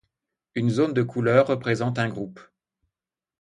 [0.55, 2.39] Une zone de couleur représente un groupe.